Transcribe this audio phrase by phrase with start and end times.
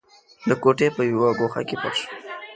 [0.49, 2.09] د کوټې په يوه ګوښه کې پټ شو.